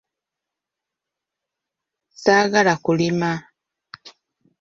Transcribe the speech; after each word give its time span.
Saagala 2.21 2.73
kulima. 2.83 3.29